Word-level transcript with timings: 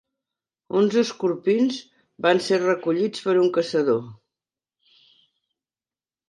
Onze 0.79 1.01
escorpins 1.07 1.77
van 2.27 2.41
ser 2.45 2.59
recollits 2.63 3.27
per 3.27 3.37
un 3.43 3.53
caçador. 3.59 4.01